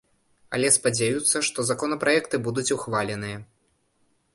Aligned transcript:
Але 0.57 0.71
спадзяюцца, 0.77 1.37
што 1.49 1.67
законапраекты 1.73 2.35
будуць 2.49 2.69
ухваленыя. 2.79 3.37